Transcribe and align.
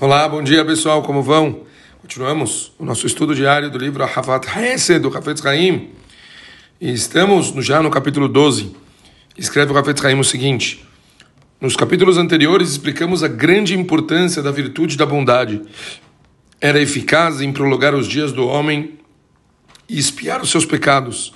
Olá, 0.00 0.28
bom 0.28 0.42
dia 0.42 0.64
pessoal, 0.64 1.04
como 1.04 1.22
vão? 1.22 1.60
Continuamos 2.02 2.72
o 2.80 2.84
nosso 2.84 3.06
estudo 3.06 3.32
diário 3.32 3.70
do 3.70 3.78
livro 3.78 4.02
Havat 4.02 4.44
Hesed, 4.44 4.98
do 4.98 5.16
Hafetz 5.16 5.46
Haim. 5.46 5.90
E 6.80 6.92
estamos 6.92 7.54
já 7.64 7.80
no 7.80 7.88
capítulo 7.90 8.26
12. 8.26 8.74
Escreve 9.38 9.72
o 9.72 9.78
Hafetz 9.78 10.04
Haim 10.04 10.18
o 10.18 10.24
seguinte: 10.24 10.84
Nos 11.60 11.76
capítulos 11.76 12.18
anteriores 12.18 12.70
explicamos 12.70 13.22
a 13.22 13.28
grande 13.28 13.78
importância 13.78 14.42
da 14.42 14.50
virtude 14.50 14.96
da 14.96 15.06
bondade. 15.06 15.62
Era 16.60 16.82
eficaz 16.82 17.40
em 17.40 17.52
prolongar 17.52 17.94
os 17.94 18.08
dias 18.08 18.32
do 18.32 18.48
homem 18.48 18.98
e 19.88 19.96
espiar 19.96 20.42
os 20.42 20.50
seus 20.50 20.66
pecados. 20.66 21.32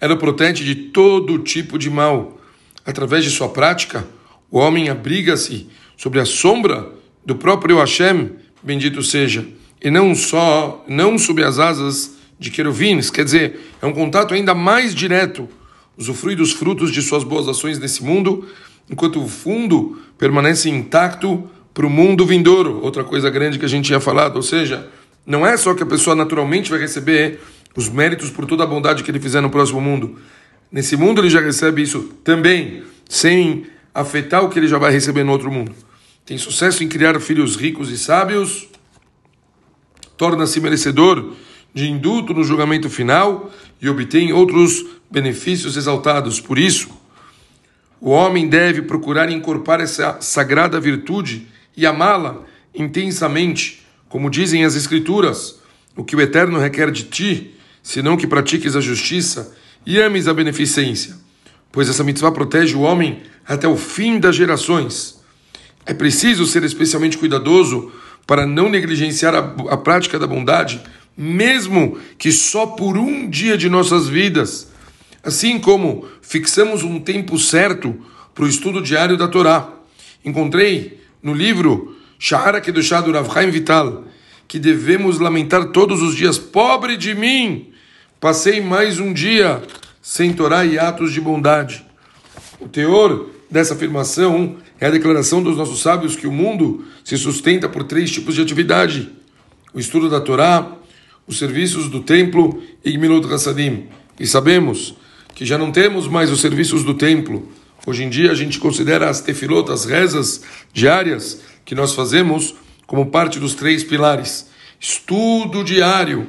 Era 0.00 0.16
protege 0.16 0.64
de 0.64 0.74
todo 0.74 1.38
tipo 1.40 1.78
de 1.78 1.90
mal. 1.90 2.40
Através 2.86 3.22
de 3.22 3.30
sua 3.30 3.50
prática, 3.50 4.08
o 4.50 4.58
homem 4.58 4.88
abriga-se 4.88 5.68
sobre 5.94 6.20
a 6.20 6.24
sombra 6.24 6.96
do 7.28 7.34
próprio 7.34 7.76
Hashem, 7.76 8.30
bendito 8.62 9.02
seja, 9.02 9.46
e 9.84 9.90
não 9.90 10.14
só, 10.14 10.82
não 10.88 11.18
sob 11.18 11.44
as 11.44 11.58
asas 11.58 12.16
de 12.38 12.50
queruvins, 12.50 13.10
quer 13.10 13.22
dizer, 13.22 13.60
é 13.82 13.86
um 13.86 13.92
contato 13.92 14.32
ainda 14.32 14.54
mais 14.54 14.94
direto, 14.94 15.46
usufrui 15.94 16.34
dos 16.34 16.52
frutos 16.52 16.90
de 16.90 17.02
suas 17.02 17.22
boas 17.22 17.46
ações 17.46 17.78
nesse 17.78 18.02
mundo, 18.02 18.48
enquanto 18.88 19.22
o 19.22 19.28
fundo 19.28 20.00
permanece 20.16 20.70
intacto 20.70 21.46
para 21.74 21.86
o 21.86 21.90
mundo 21.90 22.24
vindouro. 22.24 22.80
Outra 22.82 23.04
coisa 23.04 23.28
grande 23.28 23.58
que 23.58 23.64
a 23.66 23.68
gente 23.68 23.84
tinha 23.84 24.00
falado, 24.00 24.36
ou 24.36 24.42
seja, 24.42 24.88
não 25.26 25.46
é 25.46 25.54
só 25.58 25.74
que 25.74 25.82
a 25.82 25.86
pessoa 25.86 26.16
naturalmente 26.16 26.70
vai 26.70 26.78
receber 26.78 27.40
os 27.76 27.90
méritos 27.90 28.30
por 28.30 28.46
toda 28.46 28.64
a 28.64 28.66
bondade 28.66 29.04
que 29.04 29.10
ele 29.10 29.20
fizer 29.20 29.42
no 29.42 29.50
próximo 29.50 29.82
mundo. 29.82 30.16
Nesse 30.72 30.96
mundo 30.96 31.20
ele 31.20 31.28
já 31.28 31.42
recebe 31.42 31.82
isso 31.82 32.08
também, 32.24 32.84
sem 33.06 33.66
afetar 33.94 34.42
o 34.42 34.48
que 34.48 34.58
ele 34.58 34.66
já 34.66 34.78
vai 34.78 34.90
receber 34.90 35.24
no 35.24 35.32
outro 35.32 35.52
mundo 35.52 35.74
tem 36.28 36.36
sucesso 36.36 36.84
em 36.84 36.88
criar 36.88 37.18
filhos 37.20 37.56
ricos 37.56 37.90
e 37.90 37.96
sábios, 37.96 38.68
torna-se 40.14 40.60
merecedor 40.60 41.32
de 41.72 41.88
indulto 41.88 42.34
no 42.34 42.44
julgamento 42.44 42.90
final 42.90 43.50
e 43.80 43.88
obtém 43.88 44.30
outros 44.30 44.84
benefícios 45.10 45.74
exaltados. 45.74 46.38
Por 46.38 46.58
isso, 46.58 46.90
o 47.98 48.10
homem 48.10 48.46
deve 48.46 48.82
procurar 48.82 49.30
incorporar 49.30 49.80
essa 49.80 50.18
sagrada 50.20 50.78
virtude 50.78 51.46
e 51.74 51.86
amá-la 51.86 52.42
intensamente, 52.74 53.86
como 54.06 54.28
dizem 54.28 54.66
as 54.66 54.76
Escrituras, 54.76 55.58
o 55.96 56.04
que 56.04 56.14
o 56.14 56.20
Eterno 56.20 56.58
requer 56.58 56.90
de 56.90 57.04
ti, 57.04 57.54
senão 57.82 58.18
que 58.18 58.26
pratiques 58.26 58.76
a 58.76 58.82
justiça 58.82 59.56
e 59.86 59.98
ames 59.98 60.28
a 60.28 60.34
beneficência, 60.34 61.16
pois 61.72 61.88
essa 61.88 62.04
mitzvah 62.04 62.32
protege 62.32 62.76
o 62.76 62.82
homem 62.82 63.22
até 63.46 63.66
o 63.66 63.78
fim 63.78 64.20
das 64.20 64.36
gerações. 64.36 65.17
É 65.88 65.94
preciso 65.94 66.44
ser 66.44 66.62
especialmente 66.64 67.16
cuidadoso 67.16 67.90
para 68.26 68.44
não 68.44 68.68
negligenciar 68.68 69.34
a, 69.34 69.38
a 69.70 69.76
prática 69.78 70.18
da 70.18 70.26
bondade, 70.26 70.82
mesmo 71.16 71.96
que 72.18 72.30
só 72.30 72.66
por 72.66 72.98
um 72.98 73.26
dia 73.26 73.56
de 73.56 73.70
nossas 73.70 74.06
vidas. 74.06 74.70
Assim 75.24 75.58
como 75.58 76.06
fixamos 76.20 76.82
um 76.82 77.00
tempo 77.00 77.38
certo 77.38 77.96
para 78.34 78.44
o 78.44 78.48
estudo 78.48 78.82
diário 78.82 79.16
da 79.16 79.26
Torá. 79.28 79.66
Encontrei 80.22 81.00
no 81.22 81.32
livro 81.32 81.96
Shahara 82.18 82.60
Kedoshá 82.60 83.00
do 83.00 83.10
Rav 83.10 83.32
Chaim 83.32 83.48
Vital 83.50 84.04
que 84.46 84.58
devemos 84.58 85.18
lamentar 85.18 85.68
todos 85.68 86.02
os 86.02 86.14
dias, 86.14 86.38
pobre 86.38 86.98
de 86.98 87.14
mim, 87.14 87.72
passei 88.20 88.60
mais 88.60 89.00
um 89.00 89.10
dia 89.10 89.62
sem 90.02 90.34
Torá 90.34 90.66
e 90.66 90.78
atos 90.78 91.14
de 91.14 91.20
bondade. 91.20 91.82
O 92.60 92.68
teor 92.68 93.37
dessa 93.50 93.74
afirmação 93.74 94.56
é 94.80 94.86
a 94.86 94.90
declaração 94.90 95.42
dos 95.42 95.56
nossos 95.56 95.80
sábios 95.80 96.16
que 96.16 96.26
o 96.26 96.32
mundo 96.32 96.84
se 97.04 97.16
sustenta 97.16 97.68
por 97.68 97.84
três 97.84 98.10
tipos 98.10 98.34
de 98.34 98.42
atividade: 98.42 99.10
o 99.72 99.80
estudo 99.80 100.08
da 100.08 100.20
Torá, 100.20 100.76
os 101.26 101.38
serviços 101.38 101.88
do 101.88 102.00
templo 102.00 102.62
e 102.84 102.92
Gmilut 102.92 103.32
Hassadim. 103.32 103.86
E 104.18 104.26
sabemos 104.26 104.94
que 105.34 105.44
já 105.44 105.56
não 105.56 105.70
temos 105.70 106.08
mais 106.08 106.30
os 106.30 106.40
serviços 106.40 106.82
do 106.82 106.94
templo. 106.94 107.48
Hoje 107.86 108.02
em 108.02 108.10
dia 108.10 108.30
a 108.30 108.34
gente 108.34 108.58
considera 108.58 109.08
as 109.08 109.20
tefilot, 109.20 109.70
as 109.70 109.84
rezas 109.84 110.42
diárias 110.72 111.40
que 111.64 111.74
nós 111.74 111.94
fazemos 111.94 112.54
como 112.86 113.06
parte 113.06 113.38
dos 113.38 113.54
três 113.54 113.84
pilares: 113.84 114.48
estudo 114.80 115.62
diário, 115.62 116.26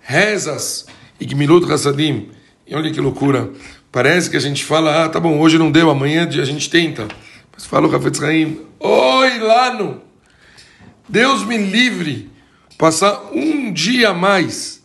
rezas 0.00 0.86
e 1.20 1.26
Gmilut 1.26 1.70
Hassadim. 1.70 2.30
E 2.66 2.74
olha 2.74 2.90
que 2.90 3.00
loucura! 3.00 3.52
Parece 3.94 4.28
que 4.28 4.36
a 4.36 4.40
gente 4.40 4.64
fala, 4.64 5.04
ah, 5.04 5.08
tá 5.08 5.20
bom, 5.20 5.38
hoje 5.38 5.56
não 5.56 5.70
deu, 5.70 5.88
amanhã 5.88 6.26
a 6.26 6.44
gente 6.44 6.68
tenta. 6.68 7.06
Mas 7.52 7.64
fala 7.64 7.86
o 7.86 7.90
Rafetz 7.90 8.20
Haim, 8.20 8.58
oi, 8.80 9.38
Lano! 9.38 10.02
Deus 11.08 11.44
me 11.44 11.56
livre 11.56 12.28
passar 12.76 13.30
um 13.32 13.72
dia 13.72 14.08
a 14.08 14.12
mais, 14.12 14.82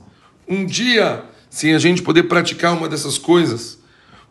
um 0.48 0.64
dia 0.64 1.24
sem 1.50 1.74
a 1.74 1.80
gente 1.80 2.04
poder 2.04 2.22
praticar 2.26 2.78
uma 2.78 2.88
dessas 2.88 3.18
coisas. 3.18 3.80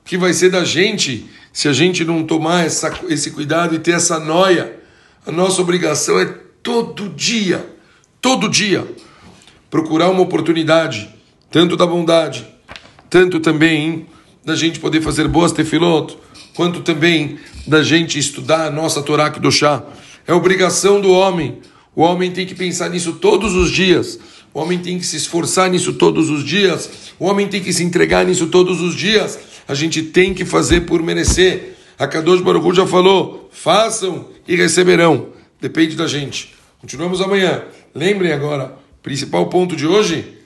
O 0.00 0.04
que 0.04 0.16
vai 0.16 0.32
ser 0.32 0.48
da 0.48 0.64
gente 0.64 1.28
se 1.52 1.66
a 1.66 1.72
gente 1.72 2.04
não 2.04 2.22
tomar 2.22 2.64
essa, 2.64 2.96
esse 3.08 3.32
cuidado 3.32 3.74
e 3.74 3.80
ter 3.80 3.96
essa 3.96 4.20
noia? 4.20 4.78
A 5.26 5.32
nossa 5.32 5.60
obrigação 5.60 6.20
é 6.20 6.26
todo 6.62 7.08
dia, 7.08 7.68
todo 8.20 8.48
dia, 8.48 8.86
procurar 9.68 10.08
uma 10.08 10.22
oportunidade, 10.22 11.12
tanto 11.50 11.76
da 11.76 11.84
bondade, 11.84 12.46
tanto 13.10 13.40
também 13.40 14.06
da 14.48 14.56
gente 14.56 14.80
poder 14.80 15.02
fazer 15.02 15.28
boas 15.28 15.52
tefilot, 15.52 16.16
quanto 16.54 16.80
também 16.80 17.38
da 17.66 17.82
gente 17.82 18.18
estudar 18.18 18.66
a 18.66 18.70
nossa 18.70 19.02
Torá 19.02 19.28
do 19.28 19.52
chá. 19.52 19.82
É 20.26 20.32
obrigação 20.32 21.02
do 21.02 21.10
homem. 21.10 21.58
O 21.94 22.00
homem 22.00 22.30
tem 22.30 22.46
que 22.46 22.54
pensar 22.54 22.88
nisso 22.88 23.12
todos 23.12 23.54
os 23.54 23.70
dias. 23.70 24.18
O 24.54 24.60
homem 24.60 24.78
tem 24.78 24.98
que 24.98 25.04
se 25.04 25.16
esforçar 25.16 25.68
nisso 25.68 25.92
todos 25.92 26.30
os 26.30 26.42
dias. 26.42 26.88
O 27.18 27.26
homem 27.26 27.46
tem 27.46 27.62
que 27.62 27.70
se 27.70 27.84
entregar 27.84 28.24
nisso 28.24 28.46
todos 28.46 28.80
os 28.80 28.94
dias. 28.94 29.38
A 29.68 29.74
gente 29.74 30.00
tem 30.00 30.32
que 30.32 30.46
fazer 30.46 30.86
por 30.86 31.02
merecer. 31.02 31.76
A 31.98 32.06
Kadosh 32.06 32.40
Baruch 32.40 32.74
já 32.74 32.86
falou: 32.86 33.50
façam 33.52 34.30
e 34.48 34.56
receberão. 34.56 35.28
Depende 35.60 35.94
da 35.94 36.06
gente. 36.06 36.54
Continuamos 36.80 37.20
amanhã. 37.20 37.64
Lembrem 37.94 38.32
agora, 38.32 38.78
principal 39.02 39.46
ponto 39.50 39.76
de 39.76 39.86
hoje: 39.86 40.38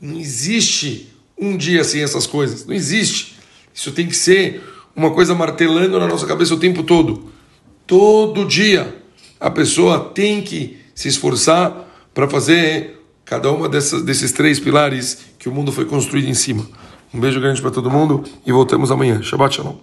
não 0.00 0.16
existe 0.16 1.12
um 1.42 1.56
dia 1.56 1.82
sem 1.82 2.02
essas 2.02 2.26
coisas. 2.26 2.64
Não 2.64 2.74
existe. 2.74 3.36
Isso 3.74 3.90
tem 3.92 4.06
que 4.06 4.14
ser 4.14 4.62
uma 4.94 5.10
coisa 5.10 5.34
martelando 5.34 5.98
na 5.98 6.06
nossa 6.06 6.26
cabeça 6.26 6.54
o 6.54 6.58
tempo 6.58 6.82
todo. 6.82 7.30
Todo 7.86 8.46
dia 8.46 8.96
a 9.40 9.50
pessoa 9.50 9.98
tem 10.14 10.40
que 10.40 10.78
se 10.94 11.08
esforçar 11.08 11.88
para 12.14 12.28
fazer 12.28 13.00
cada 13.24 13.50
uma 13.50 13.68
dessas, 13.68 14.02
desses 14.02 14.30
três 14.30 14.60
pilares 14.60 15.18
que 15.38 15.48
o 15.48 15.52
mundo 15.52 15.72
foi 15.72 15.84
construído 15.84 16.28
em 16.28 16.34
cima. 16.34 16.66
Um 17.12 17.18
beijo 17.18 17.40
grande 17.40 17.60
para 17.60 17.70
todo 17.70 17.90
mundo 17.90 18.22
e 18.46 18.52
voltamos 18.52 18.90
amanhã. 18.90 19.20
Shabbat 19.22 19.56
Shalom. 19.56 19.76